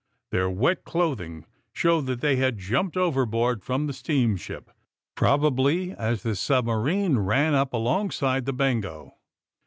Their 0.31 0.49
wet 0.49 0.83
clothing 0.83 1.45
showed 1.73 2.07
that 2.07 2.21
they 2.21 2.37
had 2.37 2.57
jumped 2.57 2.97
overboard 2.97 3.61
from 3.63 3.85
the 3.85 3.93
steamship, 3.93 4.71
probably 5.13 5.91
as 5.91 6.23
the 6.23 6.35
submarine 6.35 7.19
ran 7.19 7.53
up 7.53 7.71
alongside 7.71 8.45
the 8.45 8.53
''Bengo." 8.55 9.11